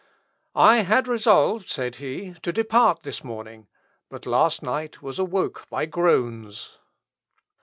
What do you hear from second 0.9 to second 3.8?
resolved," said he, "to depart this morning,